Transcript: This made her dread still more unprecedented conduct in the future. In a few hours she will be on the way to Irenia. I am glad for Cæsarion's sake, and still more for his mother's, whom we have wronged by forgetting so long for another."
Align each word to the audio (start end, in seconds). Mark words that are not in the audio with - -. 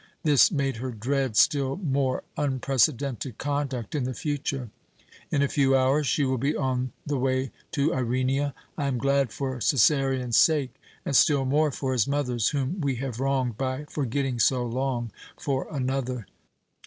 This 0.23 0.49
made 0.51 0.77
her 0.77 0.89
dread 0.89 1.37
still 1.37 1.75
more 1.77 2.23
unprecedented 2.35 3.37
conduct 3.37 3.93
in 3.93 4.03
the 4.03 4.15
future. 4.15 4.71
In 5.29 5.43
a 5.43 5.47
few 5.47 5.77
hours 5.77 6.07
she 6.07 6.23
will 6.25 6.39
be 6.39 6.55
on 6.55 6.91
the 7.05 7.19
way 7.19 7.51
to 7.73 7.93
Irenia. 7.93 8.55
I 8.79 8.87
am 8.87 8.97
glad 8.97 9.31
for 9.31 9.57
Cæsarion's 9.57 10.39
sake, 10.39 10.73
and 11.05 11.15
still 11.15 11.45
more 11.45 11.69
for 11.69 11.91
his 11.93 12.07
mother's, 12.07 12.47
whom 12.49 12.81
we 12.81 12.95
have 12.95 13.19
wronged 13.19 13.59
by 13.59 13.83
forgetting 13.91 14.39
so 14.39 14.65
long 14.65 15.11
for 15.37 15.67
another." 15.71 16.25